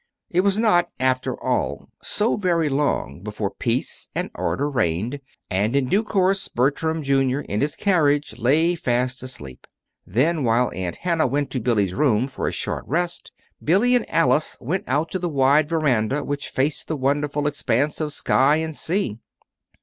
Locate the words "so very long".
2.01-3.21